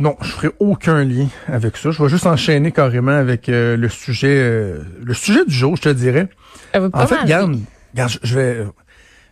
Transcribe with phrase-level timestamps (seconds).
[0.00, 1.90] Non, je ferai aucun lien avec ça.
[1.90, 5.82] Je vais juste enchaîner carrément avec euh, le sujet euh, le sujet du jour, je
[5.82, 6.28] te dirais.
[6.72, 7.62] Pas en fait, regarde, oui.
[7.92, 8.64] regarde, je- vais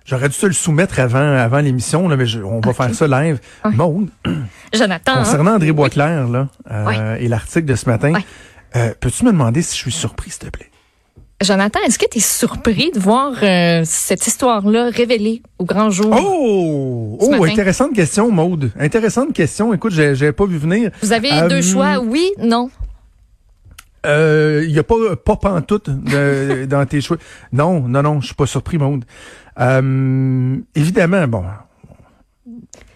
[0.04, 3.06] j'aurais dû te le soumettre avant avant l'émission là, mais je- on va faire ça
[3.06, 3.40] live.
[3.64, 3.70] Ouais.
[3.74, 4.10] Maude,
[4.74, 5.12] Jonathan.
[5.12, 5.18] hein?
[5.18, 8.12] concernant André Boisclair là euh, et l'article de ce matin,
[8.76, 10.67] euh, peux-tu me demander si je suis surpris s'il te plaît?
[11.40, 16.12] Jonathan, est-ce que tu es surpris de voir euh, cette histoire-là révélée au grand jour?
[16.20, 18.72] Oh, oh, intéressante question Maude.
[18.78, 19.72] Intéressante question.
[19.72, 20.90] Écoute, j'ai j'avais pas vu venir.
[21.00, 22.70] Vous avez Euh, deux choix, oui, non?
[24.04, 27.18] Euh, Il y a pas pas pantoute de- dans tes choix.
[27.52, 29.04] Non, non, non, je suis pas surpris, Maude.
[29.60, 31.44] Euh, évidemment, bon,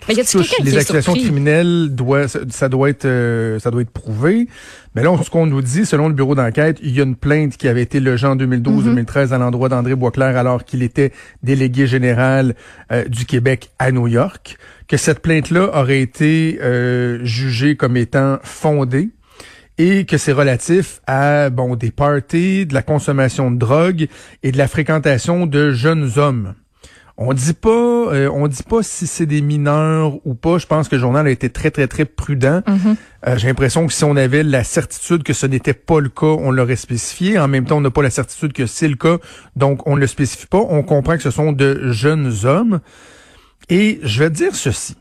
[0.06, 4.48] Touche les accusations criminelles doit ça, doit être euh, ça doit être prouvé.
[4.94, 7.56] Mais là, ce qu'on nous dit, selon le bureau d'enquête, il y a une plainte
[7.56, 12.54] qui avait été logée en 2012-2013 à l'endroit d'André Boisclair alors qu'il était délégué général
[12.90, 14.58] euh, du Québec à New York.
[14.88, 19.10] Que cette plainte-là aurait été euh, jugée comme étant fondée
[19.78, 24.08] et que c'est relatif à bon des parties, de la consommation de drogue
[24.42, 26.54] et de la fréquentation de jeunes hommes.
[27.24, 30.58] On dit pas, euh, on dit pas si c'est des mineurs ou pas.
[30.58, 32.62] Je pense que le journal a été très très très prudent.
[32.66, 32.96] Mhm.
[33.28, 36.26] Euh, J'ai l'impression que si on avait la certitude que ce n'était pas le cas,
[36.26, 37.38] on l'aurait spécifié.
[37.38, 39.18] En même temps, on n'a pas la certitude que c'est le cas,
[39.56, 40.58] donc on ne le spécifie pas.
[40.68, 42.80] On comprend que ce sont de jeunes hommes.
[43.68, 44.96] Et je vais te dire ceci.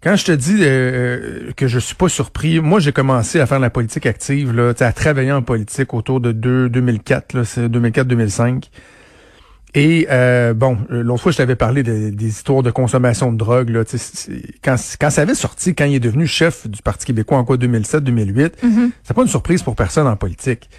[0.00, 3.58] Quand je te dis euh, que je suis pas surpris, moi j'ai commencé à faire
[3.58, 8.70] la politique active, là, à travailler en politique autour de deux- 2004, là, c'est 2004-2005.
[9.74, 13.36] Et euh, bon, euh, l'autre fois je t'avais parlé de- des histoires de consommation de
[13.36, 13.68] drogue.
[13.68, 13.82] Là,
[14.64, 17.56] quand, quand ça avait sorti, quand il est devenu chef du Parti québécois en quoi
[17.58, 18.90] 2007-2008, Mhm.
[19.02, 20.70] c'est pas une surprise pour personne en politique.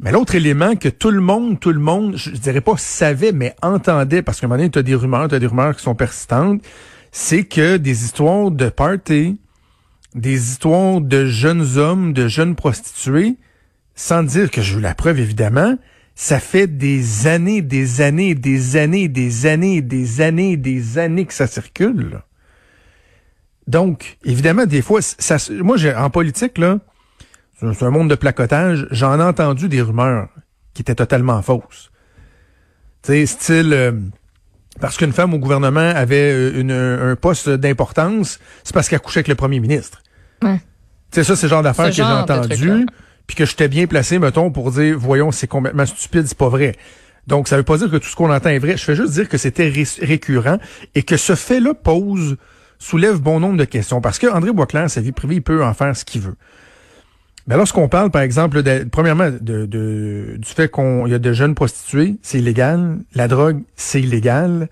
[0.00, 3.32] Mais l'autre élément que tout le monde, tout le monde, je, je dirais pas savait,
[3.32, 5.74] mais entendait, parce qu'à un moment donné, tu as des rumeurs, tu as des rumeurs
[5.74, 6.62] qui sont persistantes,
[7.12, 9.40] c'est que des histoires de party,
[10.14, 13.36] des histoires de jeunes hommes, de jeunes prostituées,
[13.94, 15.76] sans dire que j'ai eu la preuve, évidemment,
[16.18, 21.34] ça fait des années, des années, des années, des années, des années, des années que
[21.34, 22.08] ça circule.
[22.10, 22.24] là.
[23.68, 26.78] Donc, évidemment, des fois, ça, moi, j'ai, en politique, là,
[27.60, 28.86] c'est un- monde de placotage.
[28.90, 30.28] J'en ai entendu des rumeurs
[30.72, 31.90] qui étaient totalement fausses.
[33.02, 33.92] Tu sais, style, euh,
[34.80, 39.18] parce qu'une femme au gouvernement avait euh, une- un poste d'importance, c'est parce qu'elle couchait
[39.20, 40.02] avec le premier ministre.
[40.42, 40.60] Ouais.
[41.10, 42.86] Tu sais, ça, c'est le genre d'affaires Ce que j'ai entendu.
[43.26, 46.74] Puis que j'étais bien placé, mettons, pour dire, voyons, c'est complètement stupide, c'est pas vrai.
[47.26, 48.76] Donc, ça veut pas dire que tout ce qu'on entend est vrai.
[48.76, 50.58] Je fais juste dire que c'était ré- récurrent
[50.94, 52.36] et que ce fait-là pose,
[52.78, 54.00] soulève bon nombre de questions.
[54.00, 56.36] Parce que André Boisclair, sa vie privée, il peut en faire ce qu'il veut.
[57.48, 61.18] Mais lorsqu'on parle, par exemple, de- premièrement, de, de- du fait qu'on il y a
[61.18, 62.98] de jeunes prostituées, c'est illégal.
[63.14, 64.68] La drogue, c'est illégal.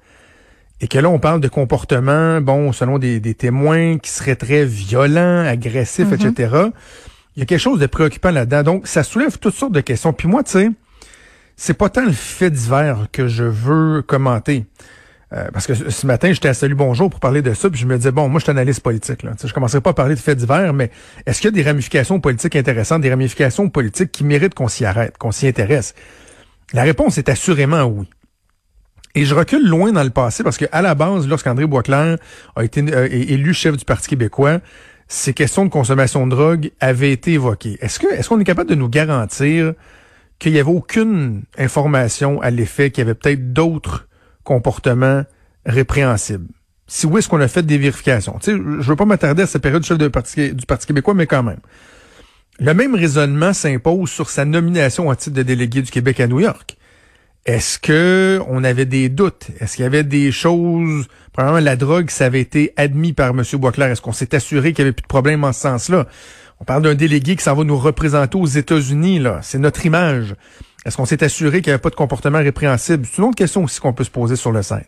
[0.80, 4.64] Et que là, on parle de comportements, bon, selon des, des témoins qui seraient très
[4.64, 6.14] violents, agressifs, Mhm.
[6.30, 6.54] etc.
[7.36, 8.62] Il y a quelque chose de préoccupant là-dedans.
[8.62, 10.12] Donc, ça soulève toutes sortes de questions.
[10.12, 10.70] Puis moi, tu sais,
[11.56, 14.66] c'est pas tant le fait divers que je veux commenter.
[15.32, 17.86] Euh, parce que ce matin, j'étais à Salut Bonjour pour parler de ça, puis je
[17.86, 19.24] me disais, bon, moi, je suis analyste politique.
[19.24, 19.32] Là.
[19.32, 20.90] Tu sais, Je commencerai pas à parler de faits divers, mais
[21.26, 24.84] est-ce qu'il y a des ramifications politiques intéressantes, des ramifications politiques qui méritent qu'on s'y
[24.84, 25.94] arrête, qu'on s'y intéresse?
[26.72, 28.08] La réponse est assurément oui.
[29.16, 32.18] Et je recule loin dans le passé parce que à la base, lorsqu'André Boisclair
[32.56, 34.58] a été euh, élu chef du Parti québécois,
[35.08, 37.78] ces questions de consommation de drogue avaient été évoquées.
[37.80, 39.74] Est-ce que est-ce qu'on est capable de nous garantir
[40.38, 44.08] qu'il n'y avait aucune information à l'effet qu'il y avait peut-être d'autres
[44.42, 45.24] comportements
[45.66, 46.48] répréhensibles?
[46.86, 48.38] Si oui, est-ce qu'on a fait des vérifications?
[48.42, 50.86] Tu sais, je veux pas m'attarder à cette période du chef de parti, du Parti
[50.86, 51.60] québécois, mais quand même.
[52.58, 56.40] Le même raisonnement s'impose sur sa nomination à titre de délégué du Québec à New
[56.40, 56.76] York.
[57.46, 59.48] Est-ce que on avait des doutes?
[59.60, 63.42] Est-ce qu'il y avait des choses, probablement la drogue, ça avait été admis par M.
[63.54, 63.90] Boisclair?
[63.90, 66.06] Est-ce qu'on s'est assuré qu'il n'y avait plus de problème en ce sens-là?
[66.60, 69.40] On parle d'un délégué qui s'en va nous représenter aux États-Unis, là.
[69.42, 70.36] C'est notre image.
[70.86, 73.04] Est-ce qu'on s'est assuré qu'il n'y avait pas de comportement répréhensible?
[73.04, 74.84] C'est une autre question aussi qu'on peut se poser sur le scène.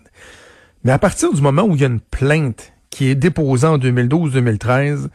[0.84, 3.78] Mais à partir du moment où il y a une plainte qui est déposée en
[3.78, 5.08] 2012-2013,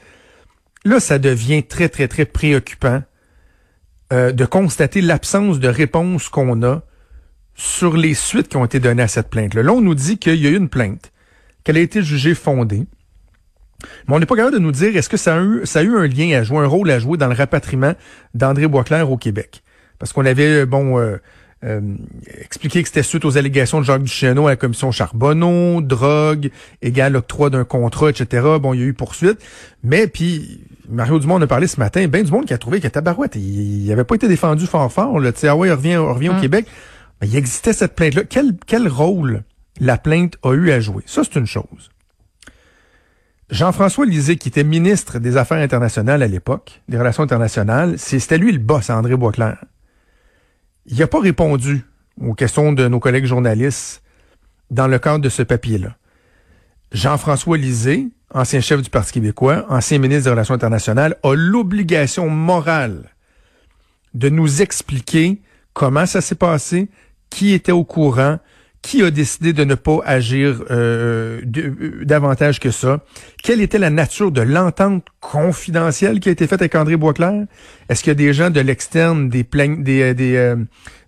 [0.84, 3.04] là, ça devient très, très, très préoccupant
[4.12, 6.82] euh, de constater l'absence de réponse qu'on a
[7.56, 9.64] sur les suites qui ont été données à cette plainte-là.
[9.64, 11.11] Là, on nous dit qu'il y a eu une plainte,
[11.64, 12.86] qu'elle a été jugée fondée.
[14.08, 15.84] Mais on n'est pas capable de nous dire est-ce que ça a, eu, ça a
[15.84, 17.94] eu un lien à jouer, un rôle à jouer dans le rapatriement
[18.36, 19.64] d'André Boisclair au Québec?
[19.98, 21.18] Parce qu'on avait, bon, euh,
[21.64, 21.80] euh,
[22.40, 26.50] expliqué que c'était suite aux allégations de Jacques Duchesneau à la commission Charbonneau, drogue,
[26.82, 28.48] égal octroi d'un contrat, etc.
[28.60, 29.40] Bon, il y a eu poursuite.
[29.84, 32.80] Mais puis, Mario Dumont en a parlé ce matin, ben du monde qui a trouvé
[32.82, 35.20] que Tabarouette, il n'avait pas été défendu fort fort.
[35.20, 35.32] Là.
[35.32, 36.42] Tu sais, ah ouais, il revient, il revient au Mm.
[36.42, 36.66] Québec.
[37.22, 38.24] Mais il existait cette plainte-là.
[38.28, 39.44] Quel, quel rôle
[39.82, 41.04] la plainte a eu à jouer?
[41.08, 41.90] Ça, c'est une chose.
[43.50, 48.52] Jean-François Lisée, qui était ministre des Affaires internationales à l'époque, des Relations internationales, c'était lui
[48.54, 49.58] le boss, André Boisclair.
[50.86, 51.84] Il n'a pas répondu
[52.22, 54.04] aux questions de nos collègues journalistes
[54.70, 55.98] dans le cadre de ce papier-là.
[56.92, 63.10] Jean-François Lisée, ancien chef du Parti québécois, ancien ministre des Relations internationales, a l'obligation morale
[64.14, 65.42] de nous expliquer
[65.74, 66.90] comment ça s'est passé,
[67.32, 68.40] qui était au courant,
[68.82, 73.02] qui a décidé de ne pas agir euh, euh, davantage que ça?
[73.44, 77.46] Quelle était la nature de l'entente confidentielle qui a été faite avec André Boisclair?
[77.90, 80.56] Est-ce qu'il y a des gens de l'externe, des des, euh, des,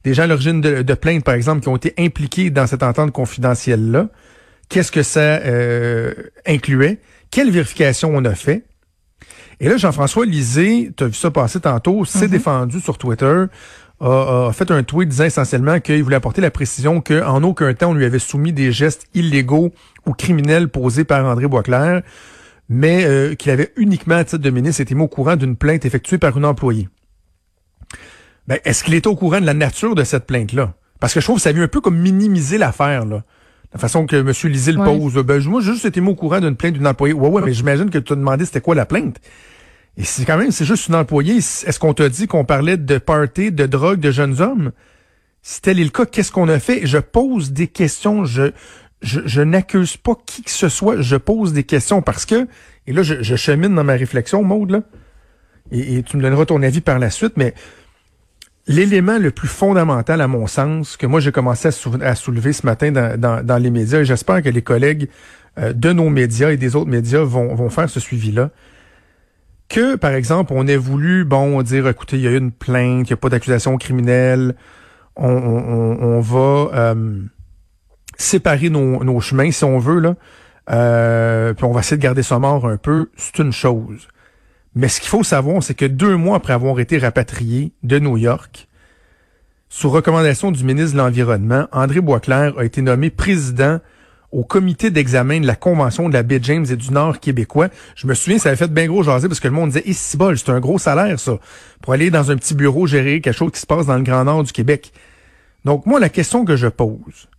[0.03, 2.83] des gens à l'origine de, de plaintes, par exemple, qui ont été impliqués dans cette
[2.83, 4.09] entente confidentielle-là?
[4.69, 5.39] Qu'est-ce que ça
[6.47, 6.99] incluait?
[7.31, 8.63] Quelle vérification on a fait?
[9.59, 12.29] Et là, Jean-François Lisée, tu as vu ça passer tantôt, s'est mm-hmm.
[12.29, 13.45] défendu sur Twitter
[13.99, 17.93] a, fait un tweet disant essentiellement qu'il voulait apporter la précision qu'en aucun temps on
[17.93, 19.71] lui avait soumis des gestes illégaux
[20.05, 22.01] ou criminels posés par André Boisclair,
[22.69, 25.85] mais euh, qu'il avait uniquement, à titre de ministre, été mis au courant d'une plainte
[25.85, 26.89] effectuée par une employée.
[28.47, 30.73] Ben, est-ce qu'il était au courant de la nature de cette plainte-là?
[30.99, 33.23] Parce que je trouve que ça vient un peu comme minimiser l'affaire, là.
[33.73, 34.31] La façon que M.
[34.51, 35.15] Lisée le pose.
[35.15, 37.13] Ben, moi, j'ai juste été mis au courant d'une plainte d'une employée.
[37.13, 39.19] Ouais, ouais, mais j'imagine que tu as demandé c'était quoi la plainte.
[39.97, 41.37] Et c'est quand même, c'est juste une employée.
[41.37, 44.71] Est-ce qu'on t'a dit qu'on parlait de party, de drogue, de jeunes hommes?
[45.43, 46.85] Si tel est le cas, qu'est-ce qu'on a fait?
[46.85, 48.25] Je pose des questions.
[48.25, 48.51] Je,
[49.01, 51.01] je, n'accuse pas qui que ce soit.
[51.01, 52.47] Je pose des questions parce que,
[52.87, 54.81] et là, je, chemine dans ma réflexion, Maude, là.
[55.71, 57.53] Et, tu me donneras ton avis par la suite, mais
[58.67, 61.69] l'élément le plus fondamental, à mon sens, que moi j'ai commencé
[62.01, 65.09] à, soulever ce matin dans, dans, les médias, et j'espère que les collègues
[65.57, 68.51] euh, de nos médias et des autres médias vont, vont faire ce suivi-là,
[69.73, 73.09] que, par exemple, on ait voulu, bon, dire, écoutez, il y a eu une plainte,
[73.09, 74.55] il n'y a pas d'accusation criminelle,
[75.15, 77.21] on, va euh,
[78.15, 80.15] séparer nos, chemins, si on veut, là,
[80.69, 84.07] euh, puis on va essayer de garder ça mort un peu, c'est une chose.
[84.75, 88.17] Mais ce qu'il faut savoir, c'est que deux mois après avoir été rapatrié de New
[88.17, 88.67] York,
[89.69, 93.79] sous recommandation du ministre de l'Environnement, André Boisclair a été nommé président
[94.33, 97.69] au comité d'examen de la Convention de la baie James et du Nord québécois.
[97.95, 100.17] Je me souviens, ça avait fait bien gros jaser parce que le monde disait, ici
[100.17, 101.37] bol, c'est un gros salaire, ça,
[101.81, 104.25] pour aller dans un petit bureau gérer quelque chose qui se passe dans le Grand
[104.25, 104.91] Nord du Québec.
[105.65, 107.29] Donc, moi, la question que je pose,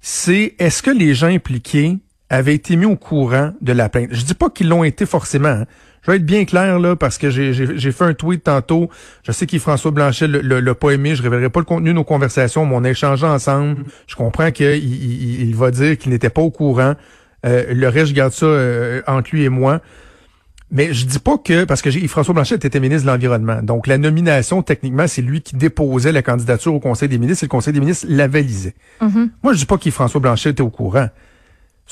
[0.00, 1.98] c'est est-ce que les gens impliqués
[2.30, 4.08] avaient été mis au courant de la plainte?
[4.10, 5.48] Je dis pas qu'ils l'ont été forcément.
[5.48, 5.66] Hein.
[6.04, 8.90] Je vais être bien clair là parce que j'ai fait un tweet tantôt.
[9.22, 11.14] Je sais qu'Yves-François Blanchet l'a le, pas aimé.
[11.14, 13.80] Je révélerai pas le contenu de nos conversations, mais on a échangé ensemble.
[13.80, 13.84] Mm-hmm.
[14.06, 16.94] Je comprends qu'il il, va dire qu'il n'était pas au courant.
[17.46, 19.80] Euh, le reste, je garde ça euh, entre lui et moi.
[20.70, 23.62] Mais je dis pas que, parce que Yves-François Blanchet était ministre de l'Environnement.
[23.62, 27.46] Donc, la nomination, techniquement, c'est lui qui déposait la candidature au Conseil des ministres et
[27.46, 28.74] le Conseil des ministres l'avalisait.
[29.00, 29.28] Mm-hmm.
[29.42, 31.08] Moi, je dis pas qu'Yves-François Blanchet était au courant.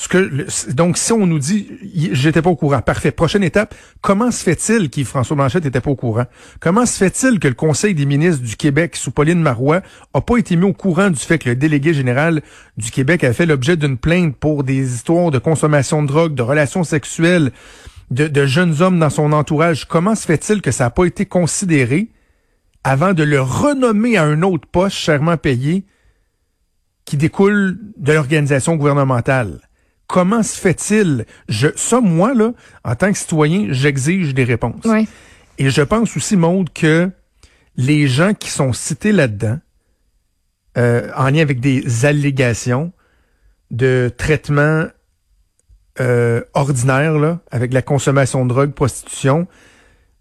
[0.09, 1.67] Que, donc, si on nous dit,
[2.11, 3.11] j'étais pas au courant, parfait.
[3.11, 6.25] Prochaine étape, comment se fait-il qu'Yves-François Blanchette n'était pas au courant?
[6.59, 9.81] Comment se fait-il que le Conseil des ministres du Québec, sous Pauline Marois,
[10.13, 12.41] a pas été mis au courant du fait que le délégué général
[12.75, 16.41] du Québec a fait l'objet d'une plainte pour des histoires de consommation de drogue, de
[16.41, 17.51] relations sexuelles,
[18.11, 19.85] de, de jeunes hommes dans son entourage?
[19.85, 22.09] Comment se fait-il que ça n'a pas été considéré
[22.83, 25.85] avant de le renommer à un autre poste chèrement payé
[27.05, 29.59] qui découle de l'organisation gouvernementale?
[30.07, 31.25] Comment se fait-il?
[31.49, 32.53] Je, ça, moi, là,
[32.83, 34.85] en tant que citoyen, j'exige des réponses.
[35.57, 37.09] Et je pense aussi, Maude, que
[37.75, 39.59] les gens qui sont cités là-dedans,
[40.77, 42.91] euh, en lien avec des allégations
[43.71, 44.85] de traitement
[45.99, 49.47] euh, ordinaire, là, avec la consommation de drogue, prostitution,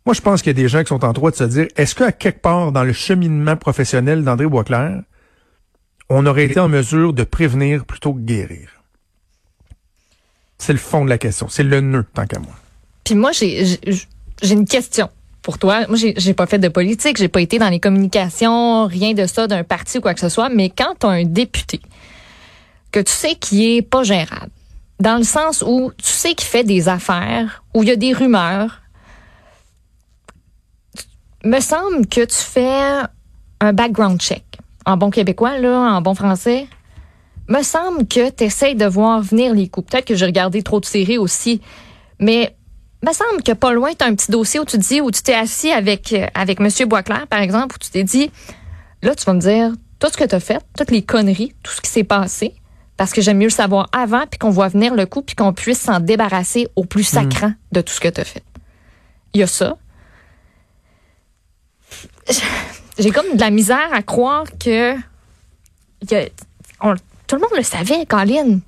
[0.04, 1.68] moi, je pense qu'il y a des gens qui sont en droit de se dire,
[1.76, 5.02] est-ce qu'à quelque part dans le cheminement professionnel d'André Boisclair,
[6.09, 8.82] on aurait été en mesure de prévenir plutôt que guérir?
[10.62, 11.49] C'est le fond de la question.
[11.49, 12.54] C'est le nœud, tant qu'à moi.
[13.02, 13.81] Puis moi, j'ai
[14.49, 15.11] une question
[15.42, 15.88] pour toi.
[15.88, 19.49] Moi, j'ai pas fait de politique, j'ai pas été dans les communications, rien de ça,
[19.49, 20.50] d'un parti ou quoi que ce soit.
[20.50, 21.81] Mais quand tu as un député
[22.92, 24.52] que tu sais qui est pas gérable,
[25.00, 28.12] dans le sens où tu sais qu'il fait des affaires, où il y a des
[28.12, 28.83] rumeurs,
[31.45, 33.02] me semble que tu fais
[33.59, 34.45] un background check.
[34.87, 36.69] En bon québécois, là, en bon français,
[37.49, 39.90] me semble que tu essaies de voir venir les coups.
[39.90, 41.61] Peut-être que j'ai regardé trop de séries aussi,
[42.18, 42.56] mais
[43.02, 45.22] me semble que pas loin, tu as un petit dossier où tu dis, où tu
[45.22, 46.68] t'es assis avec, euh, avec M.
[46.88, 48.30] Boisclair, par exemple, où tu t'es dit,
[49.02, 51.72] là, tu vas me dire tout ce que tu as fait, toutes les conneries, tout
[51.72, 52.54] ce qui s'est passé,
[52.96, 55.52] parce que j'aime mieux le savoir avant, puis qu'on voit venir le coup, puis qu'on
[55.52, 57.16] puisse s'en débarrasser au plus hmm.
[57.16, 58.44] sacrant de tout ce que tu as fait.
[59.34, 59.76] Il y a ça.
[62.99, 64.94] J'ai comme de la misère à croire que...
[66.08, 66.94] Y a,
[67.33, 68.61] tout le monde le savait, Colin.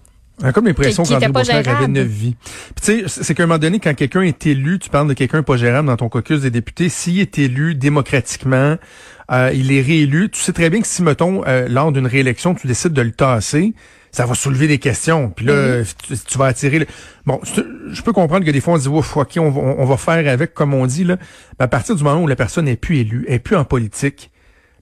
[0.43, 2.35] On a comme l'impression qu'André avait neuf vies.
[2.83, 5.43] tu sais, c'est qu'à un moment donné, quand quelqu'un est élu, tu parles de quelqu'un
[5.43, 8.77] pas gérable dans ton caucus des députés, s'il est élu démocratiquement,
[9.31, 12.55] euh, il est réélu, tu sais très bien que si, mettons, euh, lors d'une réélection,
[12.55, 13.75] tu décides de le tasser,
[14.13, 15.29] ça va soulever des questions.
[15.29, 15.83] Puis là,
[16.27, 16.79] tu, vas attirer...
[16.79, 16.87] Le...
[17.27, 20.27] Bon, je peux comprendre que des fois, on se dit, ouf, OK, on va, faire
[20.33, 21.19] avec, comme on dit, là.
[21.59, 24.31] Mais à partir du moment où la personne n'est plus élue, est plus en politique,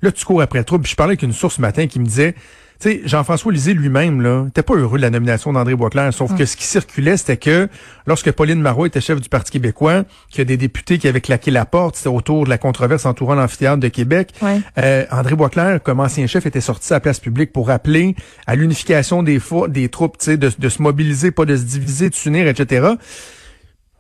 [0.03, 0.85] là, tu cours après le trouble.
[0.85, 2.37] Puis je parlais avec une source ce matin qui me disait,
[2.83, 6.45] sais, Jean-François Lisée lui-même, là, n'était pas heureux de la nomination d'André Boisclair, sauf que
[6.45, 7.69] ce qui circulait, c'était que
[8.07, 11.21] lorsque Pauline Marois était chef du Parti québécois, qu'il y a des députés qui avaient
[11.21, 14.35] claqué la porte, c'était autour de la controverse entourant l'amphithéâtre de Québec,
[14.79, 18.15] euh, André Boisclair, comme ancien chef, était sorti à la place publique pour appeler
[18.47, 22.15] à l'unification des, des troupes, tu sais, de, se mobiliser, pas de se diviser, de
[22.15, 22.89] s'unir, etc.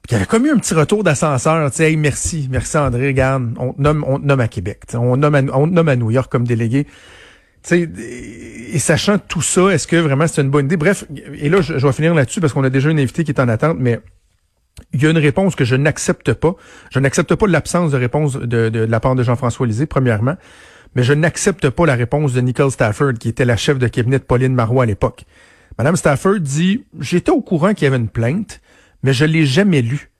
[0.08, 3.08] Il y avait comme eu un petit retour d'ascenseur, tu sais, hey, merci, merci André,
[3.08, 6.46] regarde, on nomme, on nomme à Québec, on nomme on nomme à New York comme
[6.46, 6.86] délégué
[8.72, 10.76] et sachant tout ça, est-ce que vraiment c'est une bonne idée?
[10.76, 13.40] Bref, et là, je, vais finir là-dessus parce qu'on a déjà une invité qui est
[13.40, 14.00] en attente, mais
[14.92, 16.54] il y a une réponse que je n'accepte pas.
[16.90, 20.36] Je n'accepte pas l'absence de réponse de, la part de Jean-François Lisée, premièrement,
[20.94, 24.18] mais je n'accepte pas la réponse de Nicole Stafford, qui était la chef de cabinet
[24.18, 25.24] de Pauline Marois à l'époque.
[25.78, 28.60] Madame Stafford dit, j'étais au courant qu'il y avait une plainte,
[29.02, 30.10] mais je l'ai jamais lue.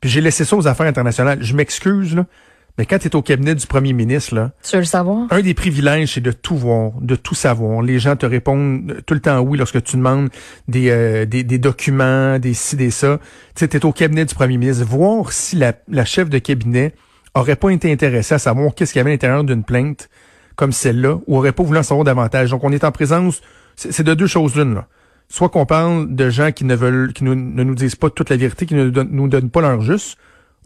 [0.00, 1.38] Puis j'ai laissé ça aux affaires internationales.
[1.42, 2.26] Je m'excuse, là.
[2.76, 5.28] Mais quand tu es au cabinet du premier ministre, là, tu veux le savoir?
[5.30, 7.82] Un des privilèges, c'est de tout voir, de tout savoir.
[7.82, 10.28] Les gens te répondent tout le temps oui lorsque tu demandes
[10.66, 13.20] des, euh, des, documents, des ci, des ça.
[13.54, 14.84] Tu es au cabinet du premier ministre.
[14.84, 16.94] Voir si la, la chef de cabinet
[17.34, 20.08] aurait pas été intéressée à savoir qu'est-ce qu'il y avait à l'intérieur d'une plainte
[20.56, 22.50] comme celle-là, ou aurait pas voulu en savoir davantage.
[22.50, 23.40] Donc, on est en présence,
[23.76, 24.86] c'est de deux choses l'une, là.
[25.28, 28.36] Soit qu'on parle de gens qui ne veulent, qui ne nous disent pas toute la
[28.36, 30.16] vérité, qui ne nous donnent pas leur juste,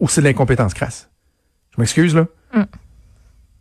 [0.01, 1.09] ou c'est de l'incompétence crasse.
[1.79, 2.27] Je m'excuse, là.
[2.53, 2.63] Mm.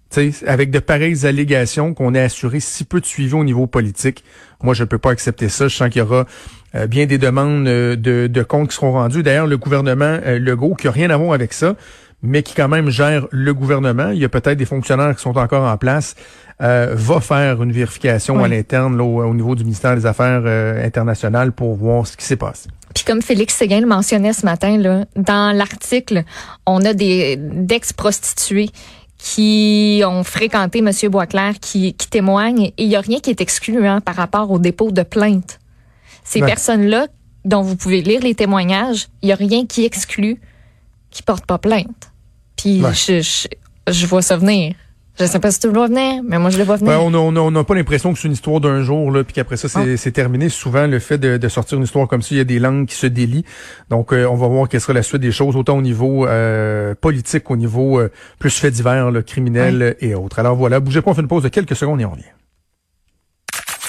[0.10, 4.24] sais, avec de pareilles allégations qu'on ait assuré si peu de suivi au niveau politique,
[4.64, 5.68] moi je peux pas accepter ça.
[5.68, 6.26] Je sens qu'il y aura
[6.74, 9.22] euh, bien des demandes euh, de, de, comptes qui seront rendues.
[9.22, 11.76] D'ailleurs, le gouvernement euh, Legault, qui a rien à voir avec ça,
[12.24, 15.38] mais qui quand même gère le gouvernement, il y a peut-être des fonctionnaires qui sont
[15.38, 16.16] encore en place,
[16.60, 20.44] va faire une vérification à l'interne au, au, niveau du ministère des Affaires
[20.84, 22.70] internationales pour voir ce qui s'est passé.
[22.94, 26.24] Puis comme Félix Séguin le mentionnait ce matin, là, dans l'article,
[26.66, 28.70] on a des d'ex-prostituées
[29.18, 30.92] qui ont fréquenté M.
[31.10, 34.60] Boisclair, qui, qui témoignent, et il n'y a rien qui est excluant par rapport au
[34.60, 35.60] dépôt de plainte.
[36.24, 37.08] Ces personnes-là,
[37.46, 40.40] dont vous pouvez lire les témoignages, il n'y a rien qui exclut
[41.10, 42.12] qui portent pas plainte.
[42.58, 43.48] Puis je, je,
[43.88, 44.76] je vois ça venir.
[45.20, 46.92] Je sais pas si tu le vois venir, mais moi je le vois venir.
[46.92, 49.68] Ben, on n'a pas l'impression que c'est une histoire d'un jour, là, puis qu'après ça,
[49.68, 50.12] c'est ah.
[50.12, 50.50] terminé.
[50.50, 52.86] Souvent, le fait de, de, sortir une histoire comme ça, il y a des langues
[52.86, 53.46] qui se délient.
[53.90, 56.94] Donc, euh, on va voir quelle sera la suite des choses, autant au niveau euh,
[56.94, 60.38] politique, au niveau euh, plus fait divers, criminel et autres.
[60.38, 62.24] Alors voilà, bougez pas, on fait une pause de quelques secondes et on revient.